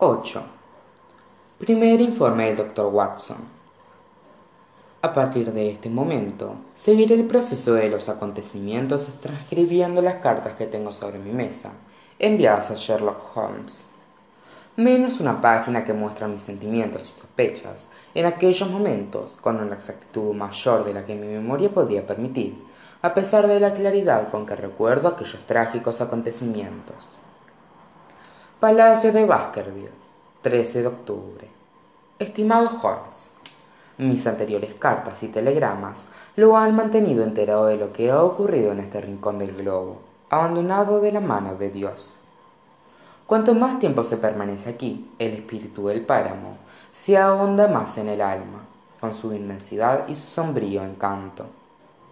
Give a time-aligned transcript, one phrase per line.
[0.00, 0.40] 8.
[1.58, 2.86] Primer informe del Dr.
[2.86, 3.38] Watson.
[5.02, 10.68] A partir de este momento, seguiré el proceso de los acontecimientos transcribiendo las cartas que
[10.68, 11.72] tengo sobre mi mesa,
[12.20, 13.90] enviadas a Sherlock Holmes.
[14.76, 20.32] Menos una página que muestra mis sentimientos y sospechas en aquellos momentos con una exactitud
[20.32, 22.56] mayor de la que mi memoria podía permitir,
[23.02, 27.20] a pesar de la claridad con que recuerdo aquellos trágicos acontecimientos.
[28.60, 29.92] Palacio de Baskerville,
[30.42, 31.48] 13 de octubre.
[32.18, 33.30] Estimado Holmes,
[33.98, 38.80] mis anteriores cartas y telegramas lo han mantenido enterado de lo que ha ocurrido en
[38.80, 42.18] este rincón del globo, abandonado de la mano de Dios.
[43.28, 46.56] Cuanto más tiempo se permanece aquí, el espíritu del páramo
[46.90, 48.66] se ahonda más en el alma,
[48.98, 51.46] con su inmensidad y su sombrío encanto.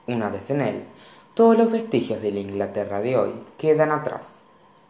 [0.06, 0.84] Una vez en él,
[1.34, 4.45] todos los vestigios de la Inglaterra de hoy quedan atrás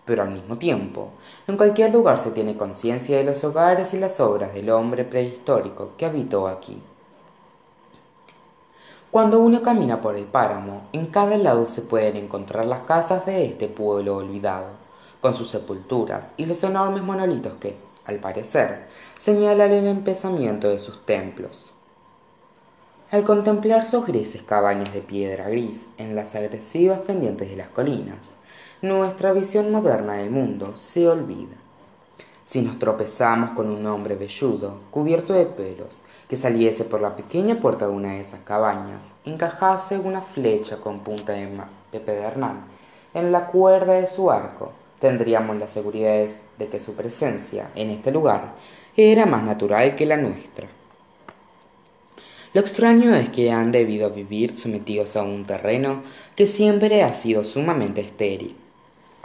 [0.06, 1.10] pero al mismo tiempo,
[1.46, 5.90] en cualquier lugar se tiene conciencia de los hogares y las obras del hombre prehistórico
[5.98, 6.80] que habitó aquí.
[9.10, 13.46] Cuando uno camina por el páramo, en cada lado se pueden encontrar las casas de
[13.46, 14.68] este pueblo olvidado,
[15.20, 18.86] con sus sepulturas y los enormes monolitos que, al parecer,
[19.18, 21.74] señalan el empezamiento de sus templos.
[23.10, 28.32] Al contemplar sus grises cabañas de piedra gris en las agresivas pendientes de las colinas,
[28.82, 31.56] nuestra visión moderna del mundo se olvida.
[32.44, 37.58] Si nos tropezamos con un hombre velludo, cubierto de pelos, que saliese por la pequeña
[37.58, 41.48] puerta de una de esas cabañas, encajase una flecha con punta de,
[41.90, 42.56] de pedernal
[43.14, 48.12] en la cuerda de su arco, tendríamos la seguridad de que su presencia en este
[48.12, 48.54] lugar
[48.94, 50.68] era más natural que la nuestra.
[52.52, 56.02] Lo extraño es que han debido vivir sometidos a un terreno
[56.36, 58.54] que siempre ha sido sumamente estéril,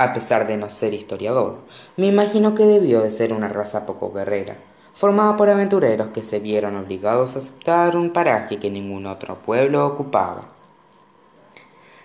[0.04, 1.60] a pesar de no ser historiador,
[1.98, 4.58] me imagino que debió de ser una raza poco guerrera,
[4.94, 9.86] formada por aventureros que se vieron obligados a aceptar un paraje que ningún otro pueblo
[9.86, 10.46] ocupaba.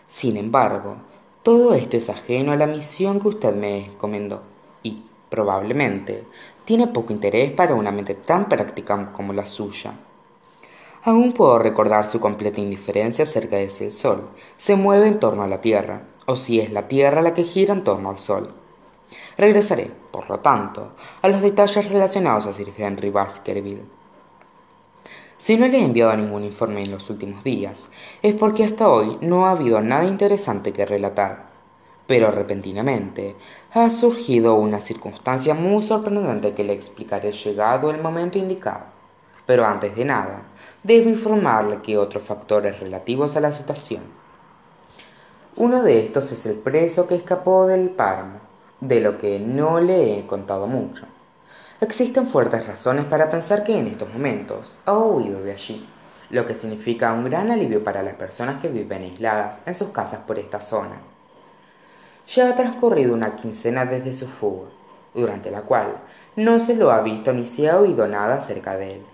[0.07, 0.97] Sin embargo,
[1.43, 4.43] todo esto es ajeno a la misión que usted me encomendó
[4.83, 6.25] y, probablemente,
[6.65, 9.95] tiene poco interés para una mente tan práctica como la suya.
[11.07, 15.45] Aún puedo recordar su completa indiferencia acerca de si el Sol se mueve en torno
[15.45, 18.53] a la Tierra o si es la Tierra la que gira en torno al Sol.
[19.39, 23.85] Regresaré, por lo tanto, a los detalles relacionados a Sir Henry Baskerville.
[25.39, 27.89] Si no le he enviado ningún informe en los últimos días,
[28.21, 31.51] es porque hasta hoy no ha habido nada interesante que relatar.
[32.09, 33.37] Pero repentinamente
[33.73, 38.96] ha surgido una circunstancia muy sorprendente que le explicaré llegado el momento indicado.
[39.47, 40.43] Pero antes de nada,
[40.83, 44.03] debo informarle que otros factores relativos a la situación.
[45.55, 48.41] Uno de estos es el preso que escapó del páramo,
[48.81, 51.07] de lo que no le he contado mucho.
[51.81, 55.89] Existen fuertes razones para pensar que en estos momentos ha huido de allí,
[56.31, 60.21] lo que significa un gran alivio para las personas que viven aisladas en sus casas
[60.27, 60.97] por esta zona.
[62.29, 64.69] Ya ha transcurrido una quincena desde su fuga,
[65.15, 65.99] durante la cual
[66.35, 69.07] no se lo ha visto ni se ha oído nada acerca de él.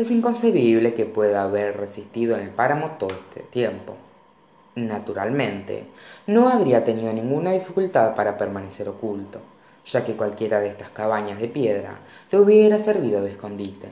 [0.00, 3.96] Es inconcebible que pueda haber resistido en el páramo todo este tiempo.
[4.74, 5.88] Naturalmente,
[6.26, 9.42] no habría tenido ninguna dificultad para permanecer oculto,
[9.84, 11.98] ya que cualquiera de estas cabañas de piedra
[12.30, 13.90] le hubiera servido de escondite.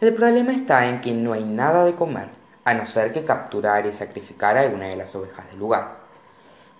[0.00, 2.30] El problema está en que no hay nada de comer,
[2.64, 5.98] a no ser que capturar y sacrificar a alguna de las ovejas del lugar.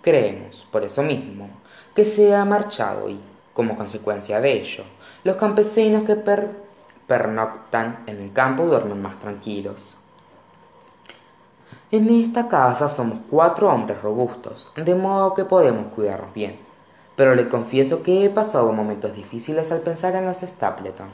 [0.01, 1.49] Creemos, por eso mismo,
[1.95, 3.17] que se ha marchado y,
[3.53, 4.83] como consecuencia de ello,
[5.23, 6.62] los campesinos que per
[7.13, 9.99] pernoctan en el campo duermen más tranquilos.
[11.91, 16.57] En esta casa somos cuatro hombres robustos, de modo que podemos cuidarnos bien.
[17.15, 21.09] Pero le confieso que he pasado momentos difíciles al pensar en los Stapleton.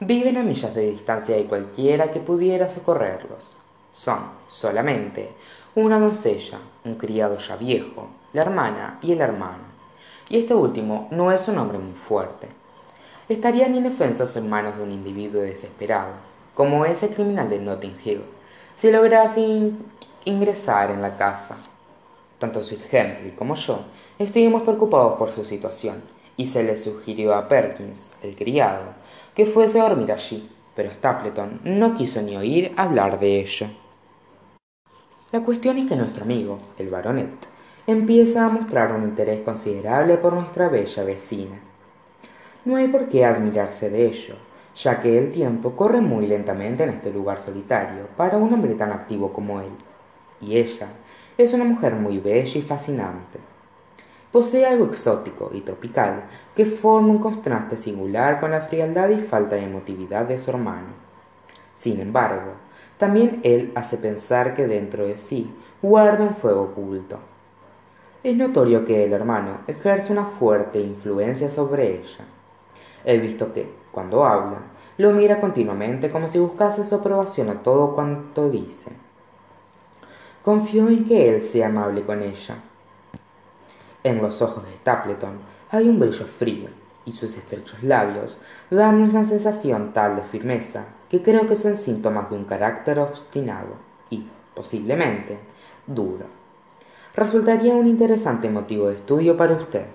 [0.00, 3.58] Viven a millas de distancia de cualquiera que pudiera socorrerlos.
[3.92, 5.34] Son, solamente,
[5.74, 9.64] una doncella, un criado ya viejo, la hermana y el hermano.
[10.30, 12.48] Y este último no es un hombre muy fuerte
[13.28, 16.12] estarían indefensos en manos de un individuo desesperado,
[16.54, 18.22] como ese criminal de Notting Hill,
[18.76, 19.72] si lograse
[20.24, 21.56] ingresar en la casa.
[22.38, 23.84] Tanto Sir Henry como yo
[24.18, 26.02] estuvimos preocupados por su situación,
[26.36, 28.94] y se le sugirió a Perkins, el criado,
[29.34, 33.68] que fuese a dormir allí, pero Stapleton no quiso ni oír hablar de ello.
[35.32, 37.30] La cuestión es que nuestro amigo, el baronet,
[37.86, 41.60] empieza a mostrar un interés considerable por nuestra bella vecina,
[42.66, 44.34] no hay por qué admirarse de ello,
[44.74, 48.90] ya que el tiempo corre muy lentamente en este lugar solitario para un hombre tan
[48.90, 49.70] activo como él.
[50.40, 50.88] Y ella
[51.38, 53.38] es una mujer muy bella y fascinante.
[54.32, 56.24] posee algo exótico y tropical
[56.54, 60.88] que forma un contraste singular con la frialdad y falta de emotividad de su hermano.
[61.72, 62.52] Sin embargo,
[62.98, 67.18] también él hace pensar que dentro de sí guarda un fuego oculto.
[68.24, 72.24] Es notorio que el hermano ejerce una fuerte influencia sobre ella.
[73.06, 74.58] He visto que, cuando habla,
[74.98, 78.90] lo mira continuamente como si buscase su aprobación a todo cuanto dice.
[80.44, 82.56] Confío en que él sea amable con ella.
[84.02, 85.38] En los ojos de Stapleton
[85.70, 86.68] hay un brillo frío
[87.04, 92.28] y sus estrechos labios dan una sensación tal de firmeza que creo que son síntomas
[92.28, 93.74] de un carácter obstinado
[94.10, 95.38] y, posiblemente,
[95.86, 96.26] duro.
[97.14, 99.86] Resultaría un interesante motivo de estudio para usted.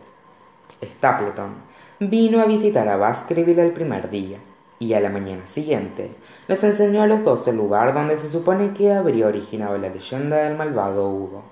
[0.82, 1.71] Stapleton
[2.08, 4.40] vino a visitar a Baskerville el primer día
[4.80, 6.10] y a la mañana siguiente
[6.48, 10.38] les enseñó a los dos el lugar donde se supone que habría originado la leyenda
[10.38, 11.44] del malvado Hugo.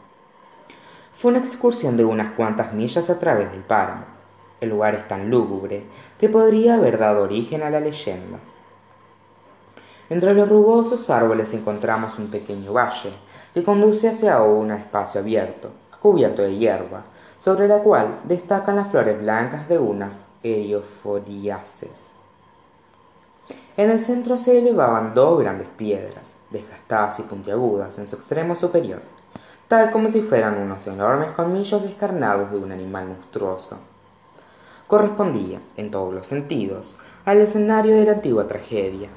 [1.15, 4.05] Fue una excursión de unas cuantas millas a través del páramo.
[4.59, 5.83] El lugar es tan lúgubre
[6.19, 8.39] que podría haber dado origen a la leyenda.
[10.09, 13.11] Entre los rugosos árboles encontramos un pequeño valle
[13.53, 15.69] que conduce hacia un espacio abierto,
[15.99, 17.03] cubierto de hierba,
[17.37, 22.11] sobre la cual destacan las flores blancas de unas erioforiaces.
[23.77, 29.01] En el centro se elevaban dos grandes piedras, desgastadas y puntiagudas en su extremo superior,
[29.67, 33.79] tal como si fueran unos enormes colmillos descarnados de un animal monstruoso.
[34.87, 39.09] Correspondía, en todos los sentidos, al escenario de la antigua tragedia,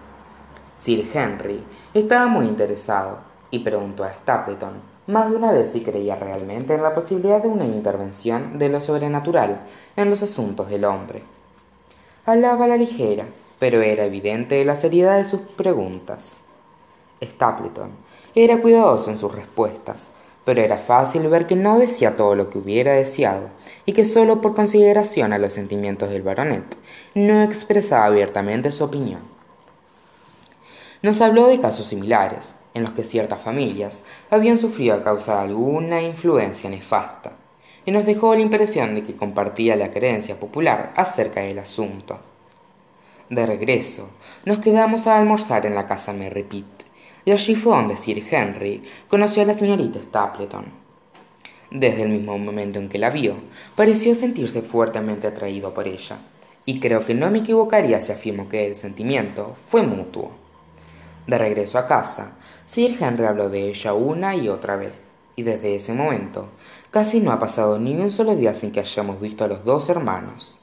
[0.76, 1.62] Sir Henry
[1.94, 3.18] estaba muy interesado
[3.50, 7.48] y preguntó a Stapleton más de una vez si creía realmente en la posibilidad de
[7.48, 9.62] una intervención de lo sobrenatural
[9.96, 11.22] en los asuntos del hombre.
[12.24, 13.26] Hablaba a la ligera,
[13.58, 16.38] pero era evidente la seriedad de sus preguntas.
[17.22, 17.90] Stapleton
[18.34, 20.10] era cuidadoso en sus respuestas,
[20.44, 23.48] pero era fácil ver que no decía todo lo que hubiera deseado
[23.86, 26.64] y que sólo por consideración a los sentimientos del baronet
[27.14, 29.20] no expresaba abiertamente su opinión.
[31.02, 35.48] Nos habló de casos similares, en los que ciertas familias habían sufrido a causa de
[35.48, 37.32] alguna influencia nefasta,
[37.84, 42.20] y nos dejó la impresión de que compartía la creencia popular acerca del asunto.
[43.28, 44.10] De regreso,
[44.44, 46.64] nos quedamos a almorzar en la casa Merry
[47.24, 50.66] y allí fue donde Sir Henry conoció a la señorita Stapleton.
[51.70, 53.36] Desde el mismo momento en que la vio,
[53.76, 56.18] pareció sentirse fuertemente atraído por ella,
[56.66, 60.32] y creo que no me equivocaría si afirmo que el sentimiento fue mutuo.
[61.26, 62.36] De regreso a casa,
[62.66, 65.04] Sir Henry habló de ella una y otra vez,
[65.36, 66.48] y desde ese momento
[66.90, 69.88] casi no ha pasado ni un solo día sin que hayamos visto a los dos
[69.88, 70.60] hermanos.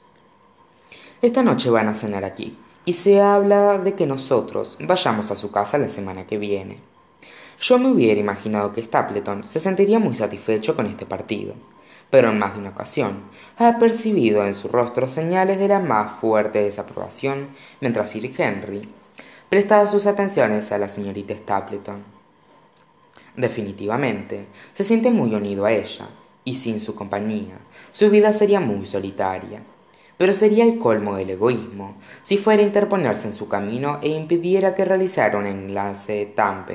[1.22, 5.50] Esta noche van a cenar aquí, y se habla de que nosotros vayamos a su
[5.50, 6.78] casa la semana que viene.
[7.60, 11.54] Yo me hubiera imaginado que Stapleton se sentiría muy satisfecho con este partido,
[12.08, 13.20] pero en más de una ocasión
[13.58, 17.48] ha percibido en su rostro señales de la más fuerte desaprobación,
[17.80, 18.88] mientras Sir Henry
[19.50, 22.04] prestaba sus atenciones a la señorita Stapleton.
[23.36, 26.08] Definitivamente, se siente muy unido a ella,
[26.44, 27.58] y sin su compañía,
[27.92, 29.60] su vida sería muy solitaria.
[30.16, 34.74] Pero sería el colmo del egoísmo si fuera a interponerse en su camino e impidiera
[34.74, 36.66] que realizara un enlace tan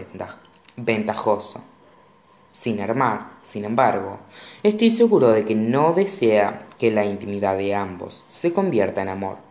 [0.75, 1.63] ventajoso.
[2.51, 4.19] Sin armar, sin embargo,
[4.63, 9.45] estoy seguro de que no desea que la intimidad de ambos se convierta en amor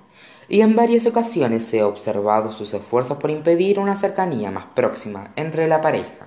[0.49, 5.67] y en varias ocasiones he observado sus esfuerzos por impedir una cercanía más próxima entre
[5.69, 6.27] la pareja.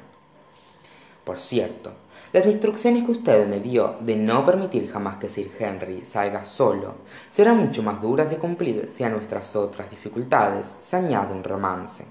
[1.24, 1.92] Por cierto,
[2.34, 6.96] las instrucciones que usted me dio de no permitir jamás que Sir Henry salga solo
[7.30, 12.06] serán mucho más duras de cumplir si a nuestras otras dificultades se añade un romance.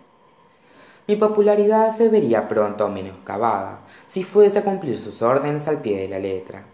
[1.09, 6.09] Mi popularidad se vería pronto menoscabada si fuese a cumplir sus órdenes al pie de
[6.09, 6.65] la letra.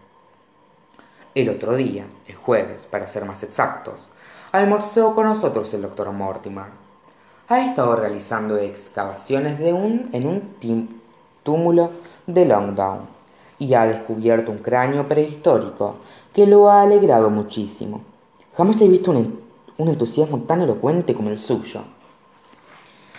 [1.35, 4.11] El otro día, el jueves, para ser más exactos,
[4.53, 6.65] almorzó con nosotros el doctor Mortimer.
[7.49, 11.01] Ha estado realizando excavaciones en un
[11.41, 11.89] túmulo
[12.27, 12.99] de Longdown
[13.57, 15.95] y ha descubierto un cráneo prehistórico
[16.35, 18.01] que lo ha alegrado muchísimo.
[18.55, 19.39] Jamás he visto un,
[19.79, 21.81] un entusiasmo tan elocuente como el suyo.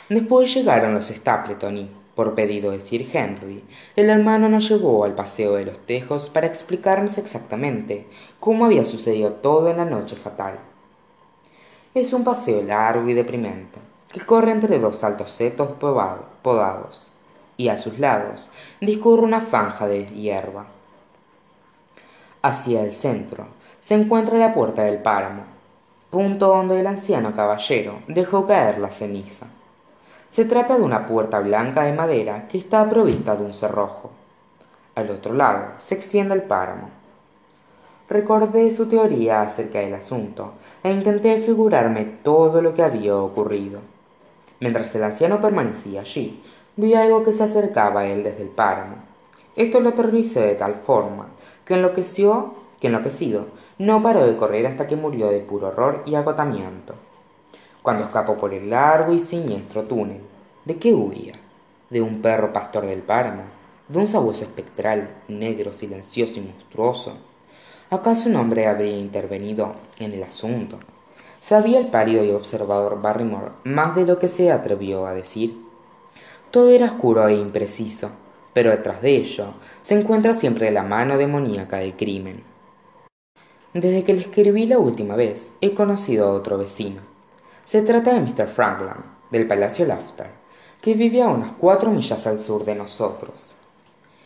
[0.09, 3.65] Después llegaron los Stapleton y, por pedido de Sir Henry,
[3.97, 8.07] el hermano nos llevó al paseo de los tejos para explicarnos exactamente
[8.39, 10.61] cómo había sucedido todo en la noche fatal.
[11.95, 17.13] Es un paseo largo y deprimente, que corre entre dos altos setos podados,
[17.57, 20.67] y a sus lados discurre una franja de hierba.
[22.43, 23.47] Hacia el centro
[23.79, 25.45] se encuentra la puerta del páramo,
[26.11, 29.47] punto donde el anciano caballero dejó caer la ceniza.
[30.29, 34.11] Se trata de una puerta blanca de madera que está provista de un cerrojo.
[34.97, 37.04] Al otro lado se extiende el páramo.
[38.09, 43.81] Recordé su teoría acerca del asunto e intenté figurarme todo lo que había ocurrido.
[44.61, 46.43] Mientras el anciano permanecía allí,
[46.77, 48.97] vi algo que se acercaba a él desde el páramo.
[49.57, 51.29] Esto lo aterrorizó de tal forma
[51.65, 53.47] que enloqueció, que enloquecido,
[53.79, 56.95] no paró de correr hasta que murió de puro horror y agotamiento.
[57.83, 60.21] Cuando escapó por el largo y siniestro túnel,
[60.67, 61.35] ¿de qué huía?
[61.89, 63.45] ¿De un perro pastor del páramo?
[63.89, 67.17] ¿De un sabueso espectral, negro, silencioso y monstruoso?
[67.91, 70.79] ¿Acaso un hombre habría intervenido en el asunto?
[71.39, 75.63] ¿Sabía el pálido y observador Barrymore más de lo que se atrevió a decir?
[76.51, 78.11] Todo era oscuro e impreciso,
[78.55, 82.43] pero detrás de ello se encuentra siempre la mano demoníaca del crimen.
[83.75, 87.03] Desde que le escribí la última vez, he conocido a otro vecino.
[87.65, 88.47] Se trata de Mr.
[88.47, 90.29] Franklin, del Palacio Lafter,
[90.81, 93.57] que vive a unas cuatro millas al sur de nosotros.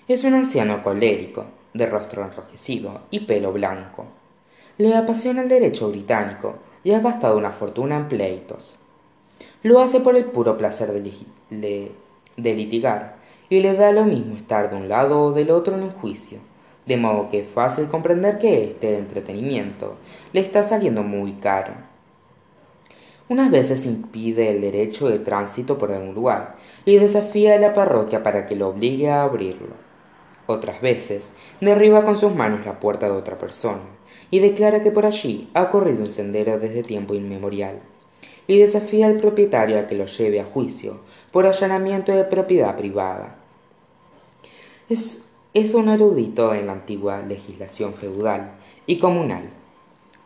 [0.06, 4.06] Es un anciano colérico, de rostro enrojecido y pelo blanco.
[4.78, 8.78] Le apasiona el derecho británico y ha gastado una fortuna en pleitos.
[9.62, 11.92] Lo hace por el puro placer de,
[12.36, 13.16] litigar
[13.48, 16.38] y le da lo mismo estar de un lado o del otro en un juicio,
[16.86, 19.96] de modo que es fácil comprender que este entretenimiento
[20.32, 21.72] le está saliendo muy caro.
[23.28, 28.22] Unas veces impide el derecho de tránsito por algún lugar y desafía a la parroquia
[28.22, 29.87] para que lo obligue a abrirlo.
[30.50, 33.82] Otras veces derriba con sus manos la puerta de otra persona
[34.30, 37.80] y declara que por allí ha corrido un sendero desde tiempo inmemorial,
[38.46, 41.00] y desafía al propietario a que lo lleve a juicio
[41.32, 43.36] por allanamiento de propiedad privada.
[44.88, 48.52] Es, es un erudito en la antigua legislación feudal
[48.86, 49.50] y comunal.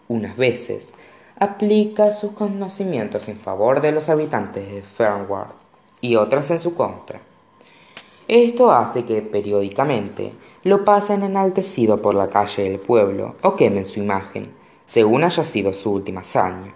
[0.06, 0.92] Unas veces
[1.36, 5.56] aplica sus conocimientos en favor de los habitantes de Fernworth
[6.00, 7.31] y otras en su contra.
[8.34, 10.32] Esto hace que periódicamente
[10.64, 14.54] lo pasen enaltecido por la calle del pueblo o quemen su imagen,
[14.86, 16.72] según haya sido su última hazaña.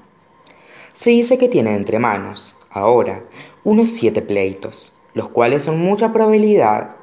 [0.92, 3.24] Se dice que tiene entre manos, ahora,
[3.64, 6.96] unos siete pleitos, los cuales son mucha probabilidad,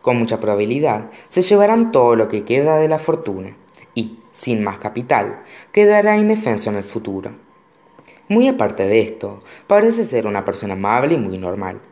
[0.00, 3.54] con mucha probabilidad, se llevarán todo lo que queda de la fortuna,
[3.94, 7.32] y, sin más capital, quedará indefenso en el futuro.
[8.30, 11.82] Muy aparte de esto, parece ser una persona amable y muy normal.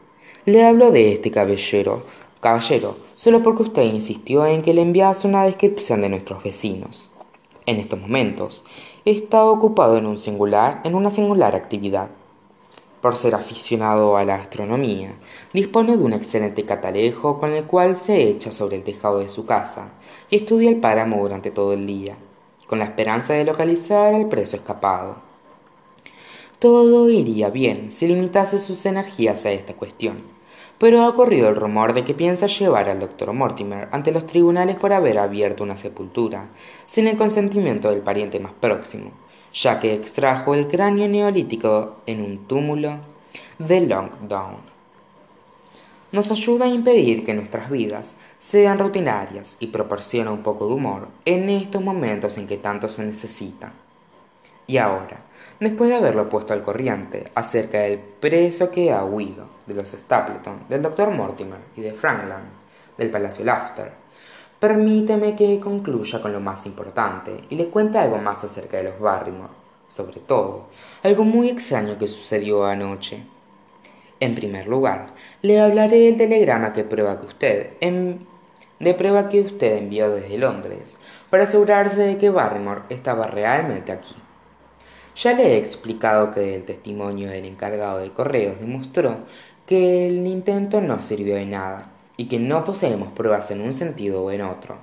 [0.46, 2.04] Le hablo de este caballero,
[2.40, 7.10] caballero, solo porque usted insistió en que le enviase una descripción de nuestros vecinos.
[7.66, 8.64] En estos momentos,
[9.04, 12.10] está ocupado en, un singular, en una singular actividad.
[13.00, 15.16] Por ser aficionado a la astronomía,
[15.52, 19.46] dispone de un excelente catalejo con el cual se echa sobre el tejado de su
[19.46, 19.94] casa
[20.30, 22.16] y estudia el páramo durante todo el día,
[22.68, 25.16] con la esperanza de localizar al preso escapado.
[26.60, 30.35] Todo iría bien si limitase sus energías a esta cuestión
[30.78, 34.76] pero ha corrido el rumor de que piensa llevar al doctor Mortimer ante los tribunales
[34.76, 36.48] por haber abierto una sepultura
[36.84, 39.12] sin el consentimiento del pariente más próximo,
[39.52, 42.98] ya que extrajo el cráneo neolítico en un túmulo
[43.58, 44.76] de Longdown.
[46.12, 51.08] Nos ayuda a impedir que nuestras vidas sean rutinarias y proporciona un poco de humor
[51.24, 53.72] en estos momentos en que tanto se necesita.
[54.66, 55.20] Y ahora,
[55.60, 60.68] después de haberlo puesto al corriente acerca del preso que ha huido, de los Stapleton,
[60.68, 62.44] del doctor Mortimer y de Frankland,
[62.96, 63.92] del Palacio Lafter,
[64.58, 68.98] permíteme que concluya con lo más importante y le cuente algo más acerca de los
[68.98, 69.52] Barrymore,
[69.88, 70.66] sobre todo,
[71.02, 73.22] algo muy extraño que sucedió anoche.
[74.18, 77.70] En primer lugar, le hablaré del telegrama que prueba que usted,
[78.78, 80.98] de prueba que usted envió desde Londres,
[81.28, 84.16] para asegurarse de que Barrymore estaba realmente aquí.
[85.16, 89.20] Ya le he explicado que el testimonio del encargado de correos demostró
[89.66, 94.22] que el intento no sirvió de nada y que no poseemos pruebas en un sentido
[94.22, 94.76] o en otro.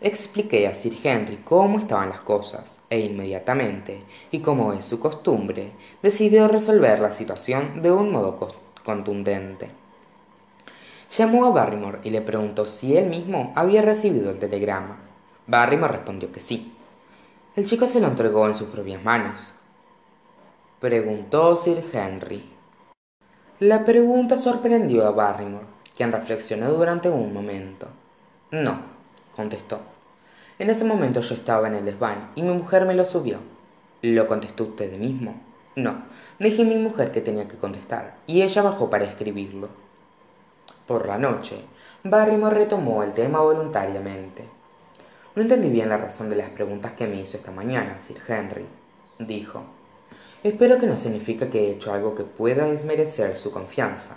[0.00, 5.72] Expliqué a Sir Henry cómo estaban las cosas e inmediatamente, y como es su costumbre,
[6.02, 8.36] decidió resolver la situación de un modo
[8.84, 9.70] contundente.
[11.16, 14.98] Llamó a Barrymore y le preguntó si él mismo había recibido el telegrama.
[15.46, 16.75] Barrymore respondió que sí.
[17.56, 19.54] El chico se lo entregó en sus propias manos.
[20.78, 22.44] Preguntó Sir Henry.
[23.60, 25.64] La pregunta sorprendió a Barrymore,
[25.96, 27.88] quien reflexionó durante un momento.
[28.50, 28.78] No,
[29.34, 29.80] contestó.
[30.58, 33.38] En ese momento yo estaba en el desván y mi mujer me lo subió.
[34.02, 35.40] ¿Lo contestó usted mismo?
[35.76, 36.02] No,
[36.38, 39.70] dije a mi mujer que tenía que contestar, y ella bajó para escribirlo.
[40.86, 41.56] Por la noche,
[42.04, 44.55] Barrymore retomó el tema voluntariamente.
[45.36, 48.64] No entendí bien la razón de las preguntas que me hizo esta mañana, Sir Henry,
[49.18, 49.64] dijo.
[50.42, 54.16] Espero que no signifique que he hecho algo que pueda desmerecer su confianza.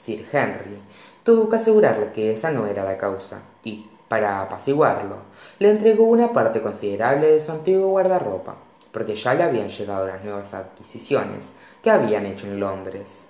[0.00, 0.78] Sir Henry
[1.24, 5.16] tuvo que asegurarle que esa no era la causa, y, Para apaciguarlo,
[5.58, 8.54] le entregó una parte considerable de su antiguo guardarropa,
[8.92, 11.50] porque ya le habían llegado las nuevas adquisiciones
[11.82, 13.24] que habían hecho en Londres.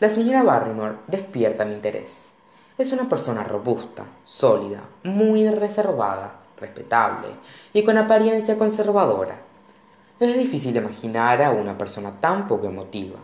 [0.00, 2.35] La señora Barrymore despierta mi interés.
[2.78, 7.28] Es una persona robusta, sólida, muy reservada, respetable
[7.72, 9.38] y con apariencia conservadora.
[10.20, 13.18] Es difícil imaginar a una persona tan poco emotiva.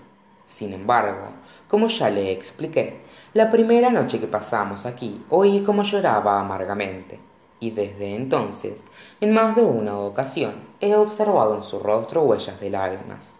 [0.47, 1.28] Sin embargo,
[1.68, 3.02] como ya le expliqué,
[3.35, 7.21] la primera noche que pasamos aquí oí cómo lloraba amargamente,
[7.61, 8.85] y desde entonces,
[9.21, 13.37] en más de una ocasión, he observado en su rostro huellas de lágrimas.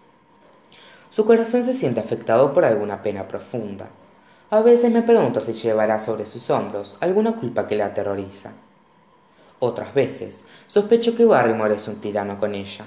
[1.09, 3.89] Su corazón se siente afectado por alguna pena profunda.
[4.53, 8.53] A veces me pregunto si llevará sobre sus hombros alguna culpa que le aterroriza.
[9.61, 12.85] Otras veces sospecho que Barrymore es un tirano con ella.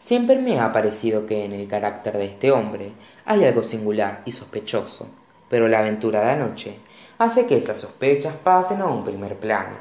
[0.00, 2.92] Siempre me ha parecido que en el carácter de este hombre
[3.26, 5.08] hay algo singular y sospechoso,
[5.50, 6.78] pero la aventura de anoche
[7.18, 9.76] hace que estas sospechas pasen a un primer plano.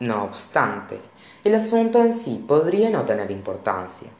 [0.00, 1.00] No obstante,
[1.42, 4.10] el asunto en sí podría no tener importancia.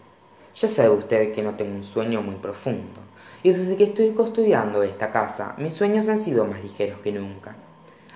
[0.57, 3.01] Ya sabe usted que no tengo un sueño muy profundo,
[3.43, 7.57] y desde que estoy custodiando esta casa, mis sueños han sido más ligeros que nunca.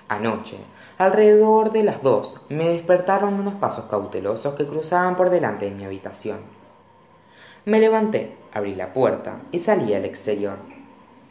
[0.07, 0.57] Anoche,
[0.97, 5.85] alrededor de las dos, me despertaron unos pasos cautelosos que cruzaban por delante de mi
[5.85, 6.39] habitación.
[7.65, 10.57] Me levanté, abrí la puerta y salí al exterior.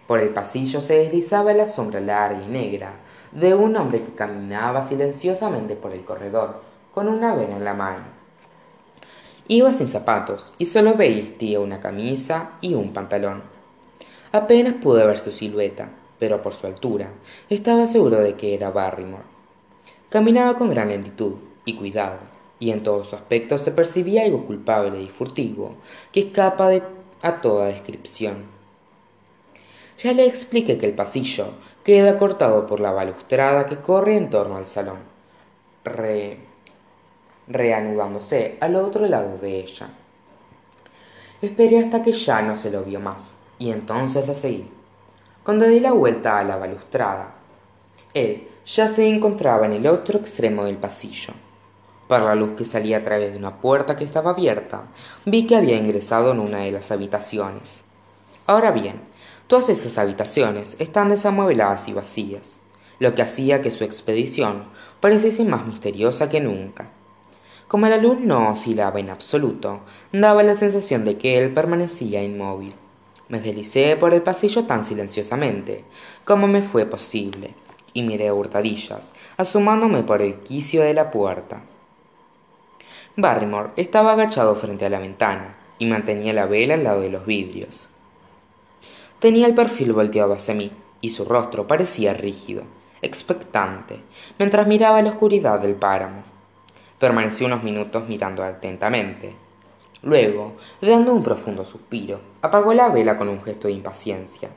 [0.06, 2.92] Por el pasillo se deslizaba la sombra larga y negra
[3.32, 6.62] de un hombre que caminaba silenciosamente por el corredor,
[6.94, 8.19] con una vela en la mano.
[9.52, 13.42] Iba sin zapatos y solo vestía una camisa y un pantalón.
[14.30, 15.90] Apenas pude ver su silueta,
[16.20, 17.08] pero por su altura
[17.48, 19.24] estaba seguro de que era Barrymore.
[20.08, 21.32] Caminaba con gran lentitud
[21.64, 22.20] y cuidado,
[22.60, 25.74] y en todo su aspecto se percibía algo culpable y furtivo
[26.12, 26.70] que escapa
[27.20, 28.44] a toda descripción.
[29.98, 34.58] Ya le expliqué que el pasillo queda cortado por la balustrada que corre en torno
[34.58, 34.98] al salón,
[37.50, 39.90] reanudándose al otro lado de ella.
[41.42, 44.70] Esperé hasta que ya no se lo vio más, y entonces le seguí.
[45.44, 47.34] Cuando di la vuelta a la balustrada,
[48.14, 51.34] él ya se encontraba en el otro extremo del pasillo
[52.10, 54.82] por la luz que salía a través de una puerta que estaba abierta,
[55.26, 57.84] vi que había ingresado en una de las habitaciones.
[58.48, 59.00] Ahora bien,
[59.46, 62.58] todas esas habitaciones están desamuebladas y vacías,
[62.98, 64.64] lo que hacía que su expedición
[64.98, 66.90] pareciese más misteriosa que nunca.
[67.70, 72.74] Como la luz no oscilaba en absoluto, daba la sensación de que él permanecía inmóvil.
[73.28, 75.84] Me deslicé por el pasillo tan silenciosamente
[76.24, 77.54] como me fue posible,
[77.92, 81.62] y miré a hurtadillas, asomándome por el quicio de la puerta.
[83.14, 87.24] Barrymore estaba agachado frente a la ventana y mantenía la vela al lado de los
[87.24, 87.90] vidrios.
[89.20, 92.64] Tenía el perfil volteado hacia mí y su rostro parecía rígido,
[93.00, 94.00] expectante,
[94.40, 96.24] mientras miraba la oscuridad del páramo.
[97.00, 99.34] Permaneció unos minutos mirando atentamente.
[100.02, 104.50] Luego, dando un profundo suspiro, apagó la vela con un gesto de impaciencia.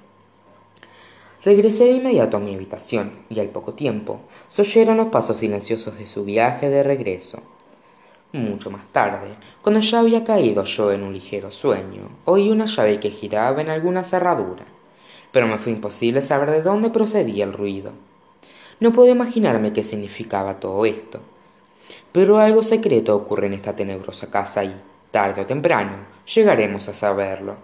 [1.45, 5.97] Regresé de inmediato a mi habitación y al poco tiempo se oyeron los pasos silenciosos
[5.97, 7.41] de su viaje de regreso.
[8.33, 12.99] Mucho más tarde, cuando ya había caído yo en un ligero sueño, oí una llave
[12.99, 14.65] que giraba en alguna cerradura,
[15.31, 17.93] pero me fue imposible saber de dónde procedía el ruido.
[18.81, 21.21] No puedo imaginarme qué significaba todo esto,
[22.11, 24.75] pero algo secreto ocurre en esta tenebrosa casa y,
[25.11, 25.97] tarde o temprano,
[26.33, 27.55] llegaremos a saberlo.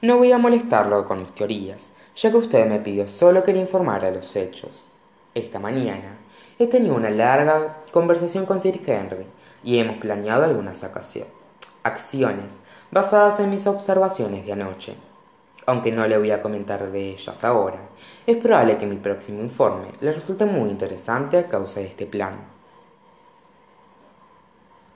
[0.00, 3.60] No voy a molestarlo con mis teorías, ya que usted me pidió solo que le
[3.60, 4.90] informara de los hechos.
[5.34, 6.18] Esta mañana
[6.58, 9.26] he tenido una larga conversación con Sir Henry,
[9.64, 10.84] y hemos planeado algunas
[11.82, 14.94] acciones basadas en mis observaciones de anoche.
[15.66, 17.78] Aunque no le voy a comentar de ellas ahora,
[18.26, 22.51] es probable que mi próximo informe le resulte muy interesante a causa de este plan.